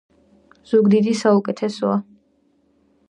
[0.71, 2.01] ზუგდიდი საუკეთესოა